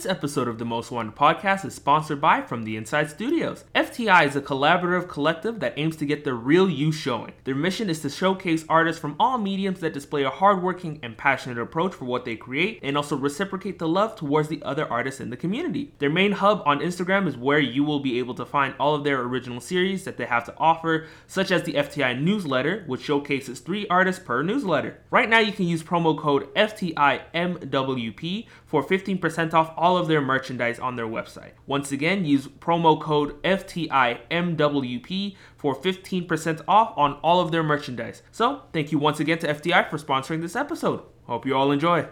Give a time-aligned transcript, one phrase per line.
[0.00, 3.66] This episode of the Most Wanted podcast is sponsored by From the Inside Studios.
[3.74, 7.34] FTI is a collaborative collective that aims to get the real you showing.
[7.44, 11.58] Their mission is to showcase artists from all mediums that display a hardworking and passionate
[11.58, 15.28] approach for what they create and also reciprocate the love towards the other artists in
[15.28, 15.92] the community.
[15.98, 19.04] Their main hub on Instagram is where you will be able to find all of
[19.04, 23.60] their original series that they have to offer, such as the FTI newsletter, which showcases
[23.60, 25.02] three artists per newsletter.
[25.10, 30.78] Right now, you can use promo code FTIMWP for 15% off all of their merchandise
[30.78, 31.50] on their website.
[31.66, 38.22] Once again, use promo code FTIMWP for 15% off on all of their merchandise.
[38.30, 41.02] So, thank you once again to FTI for sponsoring this episode.
[41.24, 42.06] Hope you all enjoy.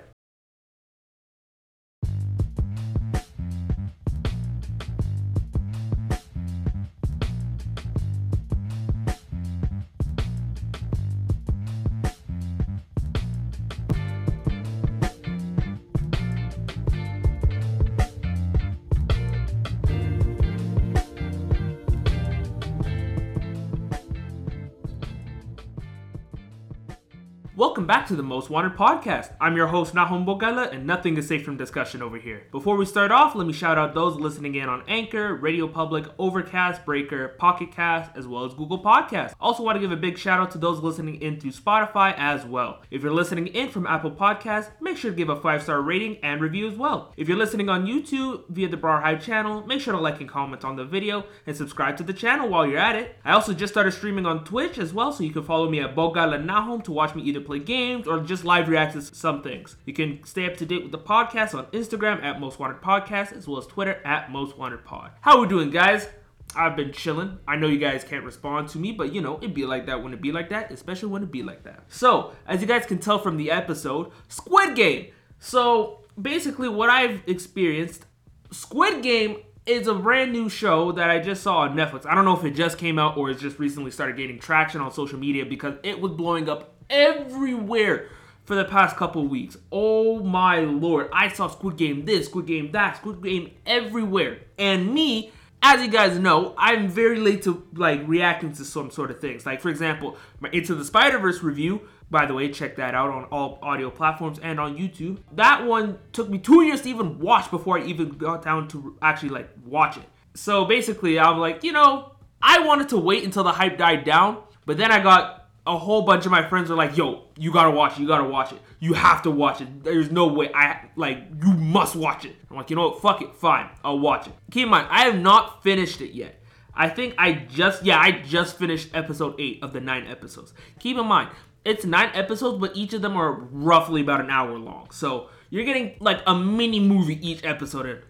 [27.58, 29.32] Welcome back to the Most Wanted podcast.
[29.40, 32.44] I'm your host Nahum Bogala, and nothing is safe from discussion over here.
[32.52, 36.06] Before we start off, let me shout out those listening in on Anchor, Radio Public,
[36.20, 39.34] Overcast, Breaker, Pocket Cast, as well as Google Podcasts.
[39.40, 42.46] Also, want to give a big shout out to those listening in through Spotify as
[42.46, 42.80] well.
[42.92, 46.18] If you're listening in from Apple Podcasts, make sure to give a five star rating
[46.22, 47.12] and review as well.
[47.16, 50.28] If you're listening on YouTube via the Bar Hype channel, make sure to like and
[50.28, 53.16] comment on the video and subscribe to the channel while you're at it.
[53.24, 55.96] I also just started streaming on Twitch as well, so you can follow me at
[55.96, 59.76] Bogala Nahum to watch me either play games or just live react to some things.
[59.86, 63.32] You can stay up to date with the podcast on Instagram at Most Wanted Podcast
[63.32, 65.12] as well as Twitter at Most Wanted Pod.
[65.22, 66.08] How we doing, guys?
[66.54, 67.38] I've been chilling.
[67.48, 70.02] I know you guys can't respond to me, but you know, it be like that
[70.02, 71.84] when it be like that, especially when it be like that.
[71.88, 75.06] So, as you guys can tell from the episode, Squid Game.
[75.38, 78.04] So, basically, what I've experienced,
[78.50, 82.04] Squid Game is a brand new show that I just saw on Netflix.
[82.04, 84.80] I don't know if it just came out or it's just recently started gaining traction
[84.82, 88.08] on social media because it was blowing up everywhere
[88.44, 89.56] for the past couple weeks.
[89.70, 91.10] Oh my lord.
[91.12, 94.38] I saw Squid Game this, Squid Game that, Squid Game everywhere.
[94.58, 95.32] And me,
[95.62, 99.44] as you guys know, I'm very late to like reacting to some sort of things.
[99.44, 103.24] Like for example, my Into the Spider-Verse review, by the way, check that out on
[103.24, 105.18] all audio platforms and on YouTube.
[105.32, 108.96] That one took me 2 years to even watch before I even got down to
[109.02, 110.04] actually like watch it.
[110.32, 114.38] So basically, I'm like, you know, I wanted to wait until the hype died down,
[114.64, 115.37] but then I got
[115.68, 118.00] a whole bunch of my friends are like, "Yo, you gotta watch it.
[118.00, 118.60] You gotta watch it.
[118.80, 119.84] You have to watch it.
[119.84, 120.50] There's no way.
[120.52, 123.02] I like you must watch it." I'm like, you know what?
[123.02, 123.34] Fuck it.
[123.36, 124.32] Fine, I'll watch it.
[124.50, 126.42] Keep in mind, I have not finished it yet.
[126.74, 130.54] I think I just yeah, I just finished episode eight of the nine episodes.
[130.78, 131.30] Keep in mind,
[131.64, 134.90] it's nine episodes, but each of them are roughly about an hour long.
[134.90, 138.04] So you're getting like a mini movie each episode.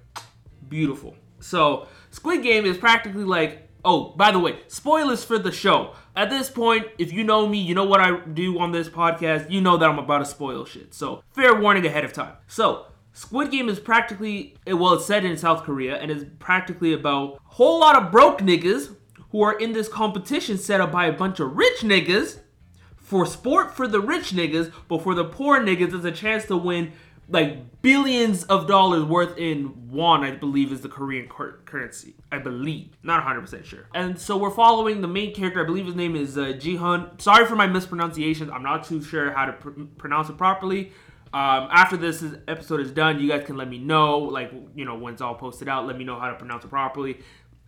[0.68, 1.16] Beautiful.
[1.40, 5.94] So Squid Game is practically like Oh, by the way, spoilers for the show.
[6.14, 9.50] At this point, if you know me, you know what I do on this podcast,
[9.50, 10.92] you know that I'm about to spoil shit.
[10.92, 12.34] So, fair warning ahead of time.
[12.46, 12.84] So,
[13.14, 17.36] Squid Game is practically, eh, well, it's set in South Korea and is practically about
[17.36, 18.94] a whole lot of broke niggas
[19.30, 22.40] who are in this competition set up by a bunch of rich niggas
[22.98, 26.58] for sport for the rich niggas, but for the poor niggas, it's a chance to
[26.58, 26.92] win
[27.28, 32.14] like billions of dollars worth in won, I believe is the Korean cur- currency.
[32.32, 33.88] I believe, not 100% sure.
[33.94, 35.62] And so we're following the main character.
[35.62, 37.18] I believe his name is uh, Ji-hun.
[37.18, 38.50] Sorry for my mispronunciations.
[38.50, 40.92] I'm not too sure how to pr- pronounce it properly.
[41.34, 44.86] Um, after this is, episode is done, you guys can let me know, like you
[44.86, 45.86] know, when it's all posted out.
[45.86, 47.20] Let me know how to pronounce it properly.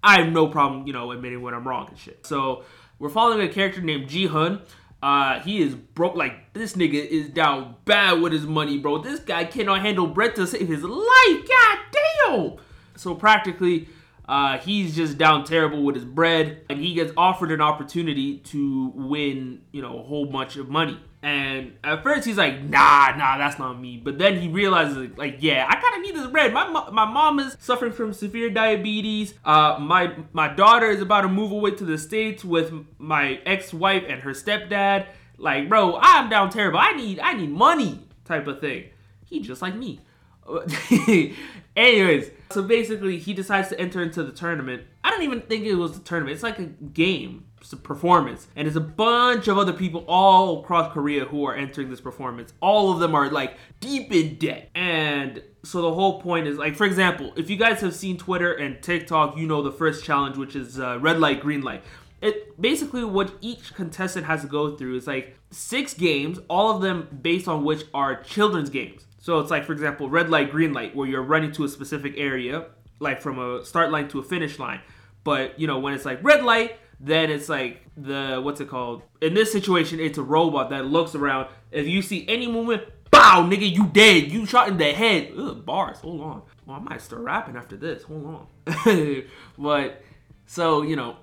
[0.03, 2.27] I have no problem, you know, admitting when I'm wrong and shit.
[2.27, 2.65] So
[2.99, 4.63] we're following a character named Ji-hun.
[5.03, 6.15] Uh, he is broke.
[6.15, 8.99] Like this nigga is down bad with his money, bro.
[8.99, 11.49] This guy cannot handle bread to save his life.
[11.49, 12.57] God damn.
[12.97, 13.89] So practically,
[14.29, 18.93] uh, he's just down terrible with his bread, and he gets offered an opportunity to
[18.95, 21.01] win, you know, a whole bunch of money.
[21.23, 23.99] And at first he's like, nah, nah, that's not me.
[23.99, 26.53] But then he realizes, like, yeah, I kind of need this bread.
[26.53, 29.35] My my mom is suffering from severe diabetes.
[29.45, 34.05] Uh, my my daughter is about to move away to the states with my ex-wife
[34.09, 35.09] and her stepdad.
[35.37, 36.79] Like, bro, I'm down terrible.
[36.79, 38.87] I need I need money, type of thing.
[39.27, 40.01] He just like me.
[41.77, 44.85] Anyways, so basically he decides to enter into the tournament.
[45.05, 46.35] I don't even think it was a tournament.
[46.35, 47.45] It's like a game
[47.83, 48.49] performance.
[48.57, 52.53] And there's a bunch of other people all across korea who are entering this performance.
[52.61, 54.71] All of them are like deep in debt.
[54.75, 58.55] And so the whole point is like for example if you guys have seen twitter
[58.55, 61.83] and tiktok you know the first challenge which is uh, red light green light.
[62.23, 66.83] It basically what each contestant has to go through is like six games all of
[66.83, 69.07] them based on which are children's games.
[69.21, 72.15] So it's like, for example, red light, green light, where you're running to a specific
[72.17, 72.67] area,
[73.01, 74.81] like from a start line to a finish line.
[75.25, 79.03] But you know, when it's like red light, then it's like the what's it called?
[79.23, 81.49] In this situation, it's a robot that looks around.
[81.71, 84.31] If you see any movement, bow, nigga, you dead.
[84.31, 85.33] You shot in the head.
[85.37, 85.99] Ugh, bars.
[85.99, 86.43] Hold on.
[86.67, 88.03] Well, I might start rapping after this.
[88.03, 89.25] Hold on.
[89.59, 90.03] but
[90.47, 91.17] so you know,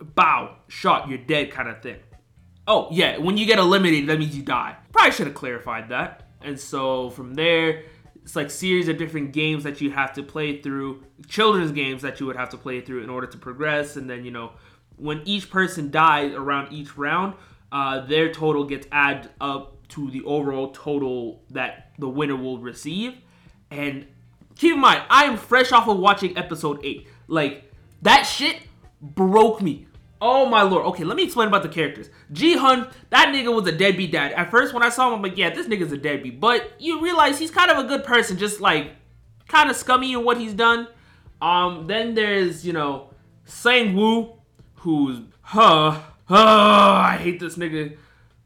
[0.00, 2.00] bow, shot, you're dead, kind of thing.
[2.66, 4.76] Oh yeah, when you get eliminated, that means you die.
[4.92, 6.28] Probably should have clarified that.
[6.42, 7.84] And so from there,
[8.22, 12.20] it's like series of different games that you have to play through, children's games that
[12.20, 13.96] you would have to play through in order to progress.
[13.96, 14.52] And then you know,
[15.00, 17.34] when each person dies around each round,
[17.72, 23.14] uh, their total gets added up to the overall total that the winner will receive.
[23.70, 24.06] And
[24.56, 27.08] keep in mind, I am fresh off of watching episode eight.
[27.28, 28.62] Like that shit
[29.00, 29.86] broke me.
[30.22, 30.84] Oh my lord.
[30.86, 32.10] Okay, let me explain about the characters.
[32.30, 34.32] Ji Hun, that nigga was a deadbeat dad.
[34.32, 36.38] At first, when I saw him, I'm like, yeah, this nigga's a deadbeat.
[36.38, 38.92] But you realize he's kind of a good person, just like
[39.48, 40.88] kind of scummy in what he's done.
[41.40, 43.10] Um, then there's, you know,
[43.46, 44.34] Sang Woo,
[44.80, 47.96] who's, huh, huh, I hate this nigga.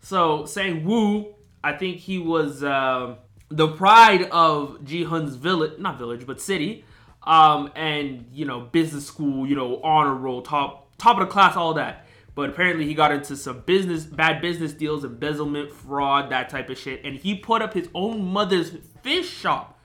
[0.00, 3.16] So, Sang Woo, I think he was uh,
[3.48, 6.84] the pride of Ji Hun's village, not village, but city.
[7.22, 11.56] Um, and, you know, business school, you know, honor roll, top top of the class,
[11.56, 12.06] all that.
[12.34, 16.76] But apparently he got into some business, bad business deals, embezzlement, fraud, that type of
[16.76, 17.04] shit.
[17.04, 18.72] And he put up his own mother's
[19.02, 19.78] fish shop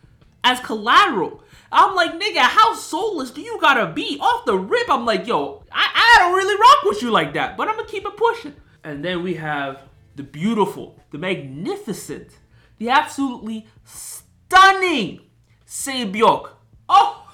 [0.44, 1.44] as collateral.
[1.72, 4.18] I'm like, nigga, how soulless do you gotta be?
[4.20, 7.58] Off the rip, I'm like, yo, I, I don't really rock with you like that,
[7.58, 8.56] but I'm gonna keep it pushing.
[8.84, 9.84] And then we have
[10.16, 12.40] the beautiful, the magnificent,
[12.78, 15.22] the absolutely stunning
[15.66, 16.50] Sae-byeok.
[16.90, 17.28] Oh!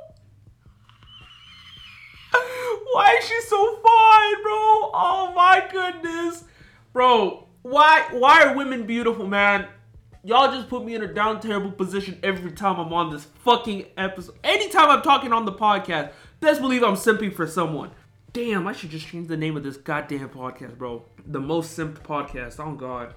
[2.93, 4.91] Why is she so fine, bro?
[4.95, 6.45] Oh my goodness.
[6.93, 9.67] Bro, why why are women beautiful, man?
[10.25, 13.87] Y'all just put me in a down terrible position every time I'm on this fucking
[13.97, 14.37] episode.
[14.45, 17.91] Anytime I'm talking on the podcast, best believe I'm simping for someone.
[18.33, 21.05] Damn, I should just change the name of this goddamn podcast, bro.
[21.27, 22.61] The most simp podcast.
[22.61, 23.15] Oh god.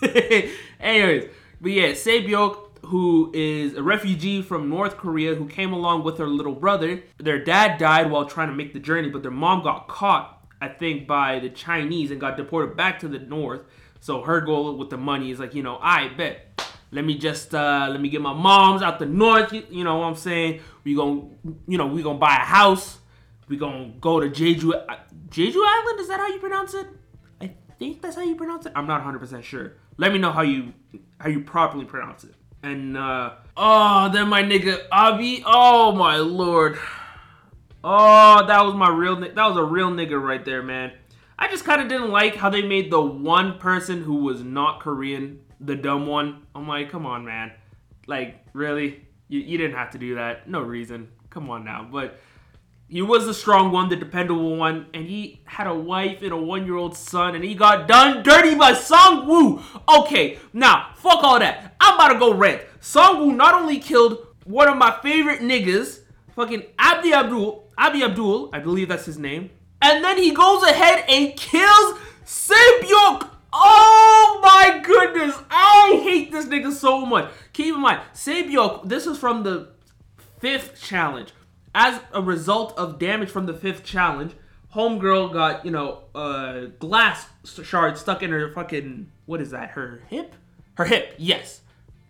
[0.80, 1.28] Anyways,
[1.60, 6.26] but yeah, Sae-byeok who is a refugee from North Korea who came along with her
[6.26, 7.02] little brother.
[7.18, 10.68] Their dad died while trying to make the journey, but their mom got caught, I
[10.68, 13.60] think, by the Chinese and got deported back to the North.
[14.04, 16.60] So her goal with the money is like, you know, I bet.
[16.90, 19.96] Let me just uh let me get my moms out the north, you, you know
[19.96, 20.60] what I'm saying?
[20.84, 21.30] We to
[21.66, 22.98] you know, we to buy a house.
[23.48, 24.96] We to go to Jeju uh,
[25.30, 26.86] Jeju Island, is that how you pronounce it?
[27.40, 28.72] I think that's how you pronounce it.
[28.76, 29.72] I'm not 100% sure.
[29.96, 30.74] Let me know how you
[31.18, 32.34] how you properly pronounce it.
[32.62, 35.42] And uh oh, then my nigga Avi.
[35.46, 36.78] Oh my lord.
[37.82, 40.92] Oh, that was my real that was a real nigga right there, man.
[41.38, 44.80] I just kind of didn't like how they made the one person who was not
[44.80, 46.42] Korean the dumb one.
[46.54, 47.52] I'm like, come on, man.
[48.06, 49.06] Like, really?
[49.28, 50.48] You, you didn't have to do that.
[50.48, 51.08] No reason.
[51.30, 51.88] Come on now.
[51.90, 52.20] But
[52.88, 56.36] he was the strong one, the dependable one, and he had a wife and a
[56.36, 59.62] one-year-old son, and he got done dirty by Song Woo.
[59.88, 61.74] Okay, now fuck all that.
[61.80, 62.62] I'm about to go rant.
[62.80, 66.00] Song Woo not only killed one of my favorite niggas,
[66.36, 69.50] fucking Abdi Abdul, Abdi Abdul, I believe that's his name,
[69.84, 73.28] and then he goes ahead and kills Sae-byeok.
[73.52, 77.30] Oh my goodness, I hate this nigga so much.
[77.52, 79.68] Keep in mind, Sae-byeok, this is from the
[80.40, 81.32] fifth challenge
[81.74, 84.32] as a result of damage from the fifth challenge,
[84.74, 90.02] Homegirl got, you know, a glass shard stuck in her fucking, what is that, her
[90.08, 90.34] hip?
[90.76, 91.60] Her hip, yes.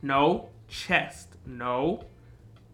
[0.01, 0.51] No.
[0.69, 2.05] Chest, no.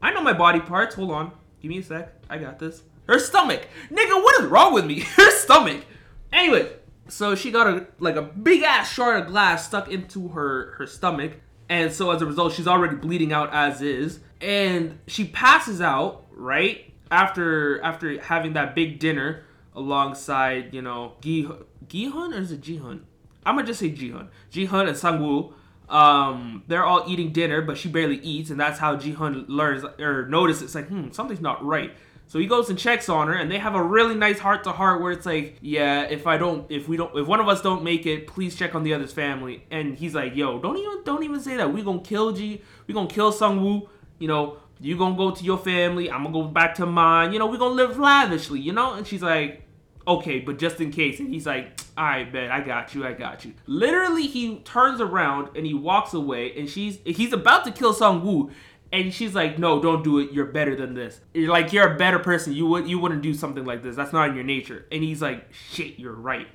[0.00, 1.32] I know my body parts, hold on.
[1.60, 2.82] Give me a sec, I got this.
[3.10, 3.66] Her stomach.
[3.90, 5.00] Nigga, what is wrong with me?
[5.16, 5.84] her stomach.
[6.32, 6.70] Anyway,
[7.08, 10.86] so she got a like a big ass shard of glass stuck into her her
[10.86, 11.32] stomach
[11.68, 16.24] and so as a result she's already bleeding out as is and she passes out
[16.30, 19.42] right after after having that big dinner
[19.74, 21.48] alongside you know Gi
[21.88, 23.00] Gihun or is it Jihun?
[23.44, 24.28] I'm gonna just say Jihun.
[24.52, 25.52] Jihun and Sangwoo.
[25.88, 30.28] Um, they're all eating dinner, but she barely eats, and that's how Jihun learns or
[30.28, 31.92] notices like, hmm, something's not right.
[32.30, 34.70] So he goes and checks on her, and they have a really nice heart to
[34.70, 37.60] heart where it's like, yeah, if I don't, if we don't, if one of us
[37.60, 39.66] don't make it, please check on the other's family.
[39.72, 41.72] And he's like, yo, don't even, don't even say that.
[41.72, 43.88] We gonna kill G, we gonna kill Sung Woo.
[44.20, 47.40] You know, you gonna go to your family, I'm gonna go back to mine, you
[47.40, 48.94] know, we're gonna live lavishly, you know?
[48.94, 49.64] And she's like,
[50.06, 51.18] okay, but just in case.
[51.18, 53.54] And he's like, all right, bet, I got you, I got you.
[53.66, 58.24] Literally, he turns around and he walks away, and she's he's about to kill Sung
[58.24, 58.52] Woo,
[58.92, 60.32] and she's like, no, don't do it.
[60.32, 61.20] You're better than this.
[61.32, 62.52] You're like, you're a better person.
[62.52, 63.96] You would you wouldn't do something like this.
[63.96, 64.86] That's not in your nature.
[64.90, 66.48] And he's like, shit, you're right.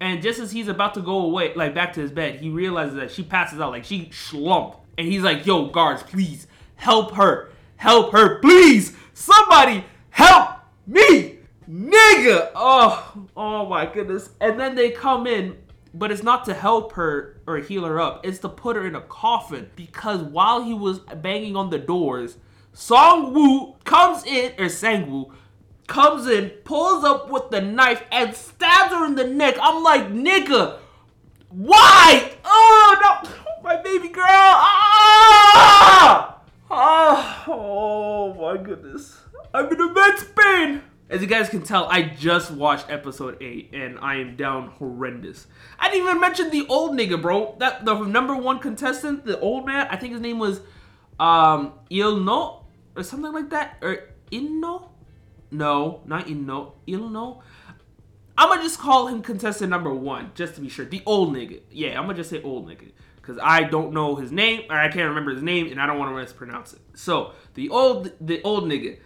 [0.00, 2.96] And just as he's about to go away, like back to his bed, he realizes
[2.96, 4.78] that she passes out, like she slumped.
[4.96, 6.46] And he's like, yo, guards, please
[6.76, 7.50] help her.
[7.76, 8.96] Help her, please.
[9.14, 11.38] Somebody help me.
[11.70, 12.50] Nigga.
[12.54, 14.30] Oh, oh my goodness.
[14.40, 15.56] And then they come in,
[15.92, 18.24] but it's not to help her or heal her up.
[18.24, 19.70] It's to put her in a coffin.
[19.76, 22.36] Because while he was banging on the doors,
[22.72, 25.32] Song Woo comes in, or Sang Woo
[25.86, 29.56] comes in, pulls up with the knife, and stabs her in the neck.
[29.60, 30.78] I'm like, nigga,
[31.48, 32.32] why?
[32.44, 33.30] Oh no,
[33.62, 34.24] my baby girl.
[34.26, 34.80] Ah!
[36.70, 37.44] ah!
[37.48, 39.18] Oh my goodness.
[39.52, 40.82] I'm in immense pain.
[41.10, 45.48] As you guys can tell, I just watched episode 8 and I am down horrendous.
[45.76, 47.56] I didn't even mention the old nigga, bro.
[47.58, 50.60] That the number one contestant, the old man, I think his name was
[51.18, 52.64] um Ilno
[52.94, 53.78] or something like that.
[53.82, 54.88] Or Inno?
[55.50, 56.74] No, not Inno.
[56.86, 57.42] Ilno.
[58.38, 60.84] I'm gonna just call him contestant number one, just to be sure.
[60.84, 61.60] The old nigga.
[61.72, 62.92] Yeah, I'm gonna just say old nigga.
[63.16, 65.98] Because I don't know his name, or I can't remember his name, and I don't
[65.98, 66.80] want to mispronounce it.
[66.94, 68.98] So, the old the old nigga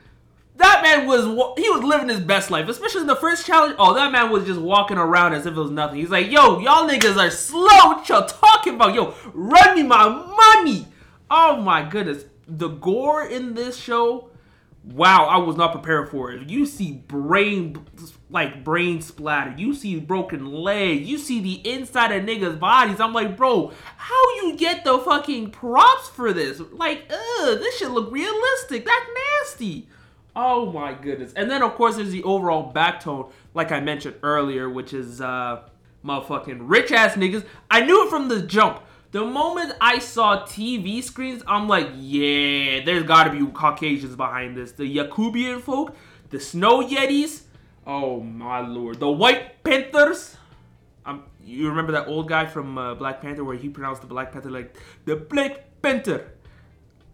[0.56, 1.24] that man was
[1.58, 3.74] he was living his best life, especially in the first challenge.
[3.78, 5.98] Oh, that man was just walking around as if it was nothing.
[5.98, 7.58] He's like, "Yo, y'all niggas are slow.
[7.64, 8.94] What y'all talking about?
[8.94, 10.86] Yo, run me my money."
[11.30, 14.30] Oh my goodness, the gore in this show.
[14.84, 16.50] Wow, I was not prepared for it.
[16.50, 17.86] You see brain,
[18.28, 19.54] like brain splatter.
[19.56, 21.08] You see broken legs.
[21.08, 23.00] You see the inside of niggas' bodies.
[23.00, 26.60] I'm like, bro, how you get the fucking props for this?
[26.70, 28.84] Like, ugh, this should look realistic.
[28.84, 29.06] That's
[29.42, 29.88] nasty.
[30.36, 31.32] Oh my goodness.
[31.34, 35.20] And then of course there's the overall back tone, like I mentioned earlier, which is
[35.20, 35.62] uh
[36.04, 37.44] motherfucking rich ass niggas.
[37.70, 38.82] I knew it from the jump.
[39.12, 44.72] The moment I saw TV screens, I'm like, yeah, there's gotta be Caucasians behind this.
[44.72, 45.94] The Yakubian folk,
[46.30, 47.42] the Snow Yetis,
[47.86, 50.36] oh my lord, the White Panthers.
[51.06, 54.32] Um, you remember that old guy from uh, Black Panther where he pronounced the Black
[54.32, 56.32] Panther like the Black Panther?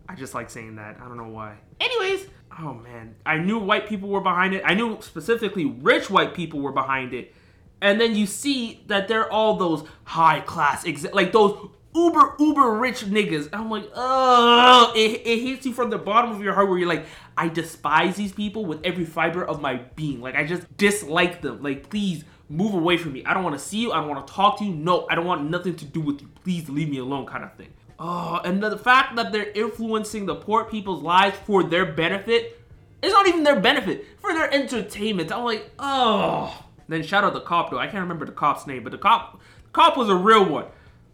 [0.09, 0.97] I just like saying that.
[1.03, 1.57] I don't know why.
[1.81, 2.27] Anyways,
[2.59, 4.62] oh man, I knew white people were behind it.
[4.64, 7.35] I knew specifically rich white people were behind it.
[7.83, 12.75] And then you see that they're all those high class, exa- like those uber uber
[12.75, 13.47] rich niggas.
[13.47, 16.78] And I'm like, oh, it, it hits you from the bottom of your heart where
[16.78, 20.21] you're like, I despise these people with every fiber of my being.
[20.21, 21.62] Like I just dislike them.
[21.62, 23.25] Like please move away from me.
[23.25, 23.92] I don't want to see you.
[23.92, 24.75] I don't want to talk to you.
[24.75, 26.28] No, I don't want nothing to do with you.
[26.42, 27.73] Please leave me alone, kind of thing.
[28.02, 32.59] Oh, and the fact that they're influencing the poor people's lives for their benefit,
[33.02, 35.30] it's not even their benefit, for their entertainment.
[35.30, 36.64] I'm like, oh.
[36.88, 37.78] Then shout out the cop though.
[37.78, 40.64] I can't remember the cop's name, but the cop, the cop was a real one.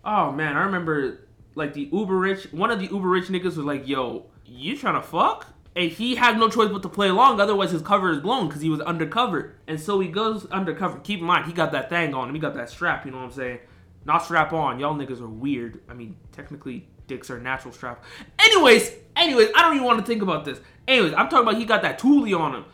[0.04, 1.26] Oh man, I remember
[1.56, 4.94] like the uber rich, one of the uber rich niggas was like, yo, you trying
[4.94, 5.48] to fuck?
[5.74, 8.62] And he had no choice but to play along, otherwise his cover is blown because
[8.62, 9.56] he was undercover.
[9.66, 11.00] And so he goes undercover.
[11.00, 12.34] Keep in mind, he got that thing on him.
[12.34, 13.58] He got that strap, you know what I'm saying?
[14.06, 14.78] Not strap on.
[14.78, 15.80] Y'all niggas are weird.
[15.88, 18.04] I mean, technically, dicks are natural strap.
[18.38, 20.60] Anyways, anyways, I don't even want to think about this.
[20.86, 22.64] Anyways, I'm talking about he got that toolie on him.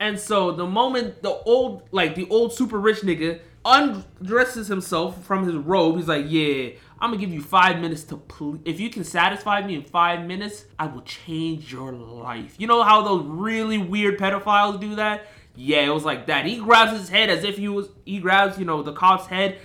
[0.00, 5.44] And so the moment the old, like the old super rich nigga undresses himself from
[5.44, 8.60] his robe, he's like, yeah, I'm gonna give you five minutes to please.
[8.64, 12.54] If you can satisfy me in five minutes, I will change your life.
[12.58, 15.26] You know how those really weird pedophiles do that?
[15.54, 16.46] Yeah, it was like that.
[16.46, 19.58] He grabs his head as if he was, he grabs, you know, the cop's head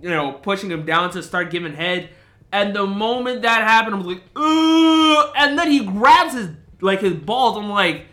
[0.00, 2.10] you know, pushing him down to start giving head.
[2.52, 5.32] And the moment that happened, I was like, Ugh!
[5.36, 6.50] and then he grabs his
[6.80, 7.56] like his balls.
[7.56, 8.06] I'm like,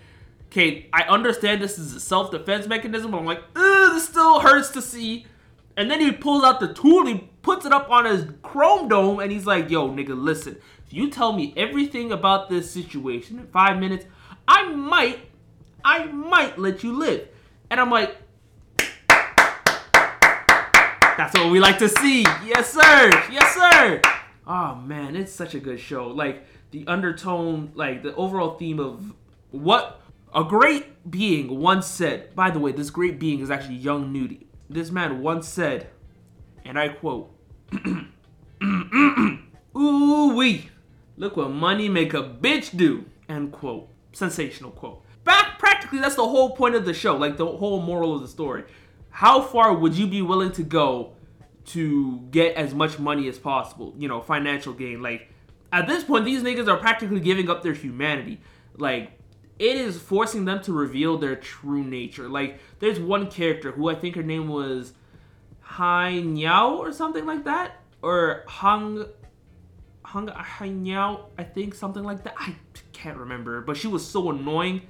[0.47, 4.69] okay, I understand this is a self-defense mechanism, but I'm like, Ugh, this still hurts
[4.71, 5.25] to see.
[5.77, 9.19] And then he pulls out the tool, he puts it up on his chrome dome,
[9.19, 13.47] and he's like, yo, nigga, listen, if you tell me everything about this situation in
[13.47, 14.05] five minutes,
[14.47, 15.19] I might,
[15.83, 17.27] I might let you live.
[17.69, 18.15] And I'm like,
[21.17, 22.23] that's what we like to see.
[22.45, 23.09] Yes, sir.
[23.31, 24.01] Yes, sir.
[24.47, 26.07] Oh man, it's such a good show.
[26.07, 29.13] Like the undertone, like the overall theme of
[29.51, 30.01] what
[30.33, 32.35] a great being once said.
[32.35, 34.47] By the way, this great being is actually Young Nudy.
[34.69, 35.87] This man once said,
[36.63, 37.31] and I quote,
[39.77, 40.69] "Ooh wee,
[41.17, 43.89] look what money make a bitch do." End quote.
[44.11, 45.03] Sensational quote.
[45.23, 47.15] Back practically, that's the whole point of the show.
[47.15, 48.65] Like the whole moral of the story
[49.15, 51.13] how far would you be willing to go
[51.67, 53.93] to get as much money as possible?
[53.97, 55.01] You know, financial gain.
[55.01, 55.29] Like
[55.71, 58.41] at this point, these niggas are practically giving up their humanity.
[58.75, 59.17] Like
[59.57, 62.27] it is forcing them to reveal their true nature.
[62.27, 64.91] Like there's one character who I think her name was
[65.61, 69.05] Hai Niao or something like that, or Hung
[70.03, 72.33] Hung Hai Niao, I think something like that.
[72.37, 72.55] I
[72.91, 74.81] can't remember, but she was so annoying.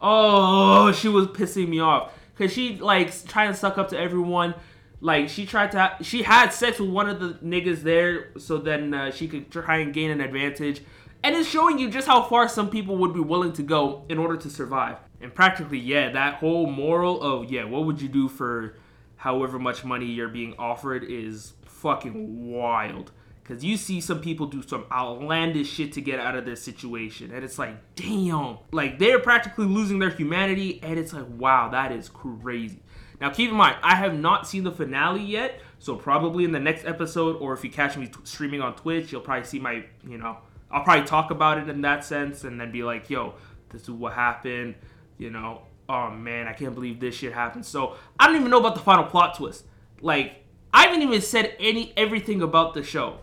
[0.00, 4.54] Oh, she was pissing me off because she like trying to suck up to everyone
[5.00, 8.56] Like she tried to, ha- she had sex with one of the niggas there, so
[8.56, 10.80] then uh, she could try and gain an advantage.
[11.22, 14.18] And it's showing you just how far some people would be willing to go in
[14.18, 14.98] order to survive.
[15.20, 18.76] And practically, yeah, that whole moral of yeah, what would you do for
[19.16, 23.10] however much money you're being offered is fucking wild.
[23.44, 27.30] Cause you see some people do some outlandish shit to get out of this situation,
[27.30, 31.92] and it's like, damn, like they're practically losing their humanity, and it's like, wow, that
[31.92, 32.80] is crazy.
[33.20, 36.60] Now, keep in mind, I have not seen the finale yet, so probably in the
[36.60, 39.84] next episode, or if you catch me t- streaming on Twitch, you'll probably see my,
[40.08, 40.38] you know,
[40.70, 43.34] I'll probably talk about it in that sense, and then be like, yo,
[43.68, 44.74] this is what happened,
[45.18, 47.66] you know, oh man, I can't believe this shit happened.
[47.66, 49.64] So I don't even know about the final plot twist.
[50.00, 53.20] Like, I haven't even said any everything about the show.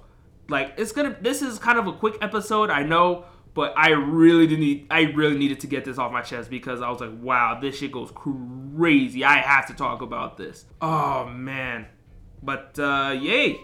[0.52, 1.16] Like it's gonna.
[1.20, 4.88] This is kind of a quick episode, I know, but I really did need.
[4.92, 7.78] I really needed to get this off my chest because I was like, wow, this
[7.78, 9.24] shit goes crazy.
[9.24, 10.66] I have to talk about this.
[10.82, 11.88] Oh man,
[12.44, 13.60] but uh, yay.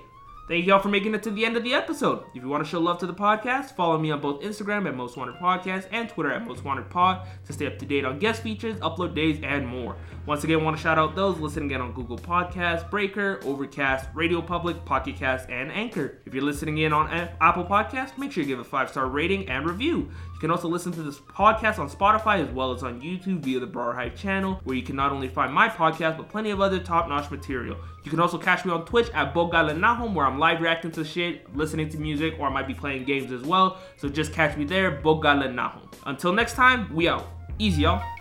[0.47, 2.23] Thank y'all for making it to the end of the episode.
[2.33, 4.95] If you want to show love to the podcast, follow me on both Instagram at
[4.95, 8.17] Most Wanted Podcast and Twitter at Most Wanted Pod to stay up to date on
[8.17, 9.97] guest features, upload days, and more.
[10.25, 14.07] Once again, I want to shout out those listening in on Google Podcasts, Breaker, Overcast,
[14.13, 16.19] Radio Public, Pocket Cast, and Anchor.
[16.25, 19.07] If you're listening in on uh, Apple Podcasts, make sure you give a five star
[19.07, 20.09] rating and review.
[20.33, 23.59] You can also listen to this podcast on Spotify as well as on YouTube via
[23.59, 26.61] the Brar Hype channel, where you can not only find my podcast but plenty of
[26.61, 27.75] other top notch material.
[28.03, 31.56] You can also catch me on Twitch at Bogalanahum, where I'm live reacting to shit,
[31.56, 33.79] listening to music, or I might be playing games as well.
[33.98, 35.94] So just catch me there, Bogalanahum.
[36.06, 37.27] Until next time, we out.
[37.60, 38.16] Easy, y'all.